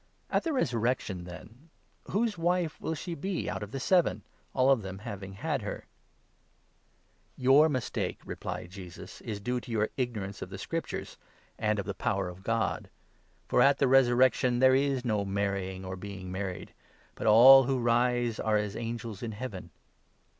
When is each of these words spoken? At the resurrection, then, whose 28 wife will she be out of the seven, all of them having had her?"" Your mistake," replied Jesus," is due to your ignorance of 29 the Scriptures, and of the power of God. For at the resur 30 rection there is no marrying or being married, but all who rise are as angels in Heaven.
At 0.31 0.41
the 0.43 0.51
resurrection, 0.51 1.25
then, 1.25 1.69
whose 2.09 2.31
28 2.33 2.37
wife 2.43 2.81
will 2.81 2.95
she 2.95 3.13
be 3.13 3.47
out 3.47 3.61
of 3.61 3.69
the 3.69 3.79
seven, 3.79 4.23
all 4.51 4.71
of 4.71 4.81
them 4.81 4.97
having 4.97 5.33
had 5.33 5.61
her?"" 5.61 5.85
Your 7.45 7.69
mistake," 7.69 8.17
replied 8.25 8.71
Jesus," 8.71 9.21
is 9.21 9.39
due 9.39 9.59
to 9.59 9.69
your 9.69 9.89
ignorance 9.97 10.41
of 10.41 10.49
29 10.49 10.49
the 10.49 10.57
Scriptures, 10.57 11.17
and 11.59 11.77
of 11.77 11.85
the 11.85 11.93
power 11.93 12.29
of 12.29 12.43
God. 12.43 12.89
For 13.47 13.61
at 13.61 13.77
the 13.77 13.85
resur 13.85 14.17
30 14.17 14.17
rection 14.17 14.59
there 14.59 14.73
is 14.73 15.05
no 15.05 15.23
marrying 15.23 15.85
or 15.85 15.95
being 15.95 16.31
married, 16.31 16.73
but 17.13 17.27
all 17.27 17.65
who 17.65 17.77
rise 17.77 18.39
are 18.39 18.57
as 18.57 18.75
angels 18.75 19.21
in 19.21 19.33
Heaven. 19.33 19.69